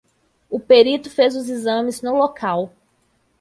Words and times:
O 0.49 0.59
perito 0.59 1.11
fez 1.11 1.35
os 1.35 1.47
exames 1.47 2.01
no 2.01 2.15
local. 2.17 2.73